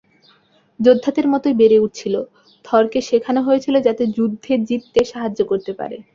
যোদ্ধাদের 0.79 1.25
মতোই 1.27 1.55
বেড়ে 1.59 1.77
উঠছিল, 1.79 2.15
থরকে 2.65 2.99
শেখানো 3.09 3.39
হয়েছিল 3.43 3.75
যাতে 3.87 4.03
যুদ্ধে 4.17 4.53
জিততে 4.67 5.01
সাহায্য 5.11 5.39
করতে 5.45 5.71
পারে। 5.79 5.97